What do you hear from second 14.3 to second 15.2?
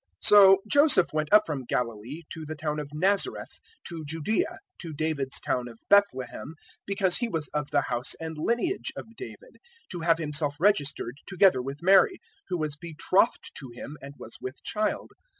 with child.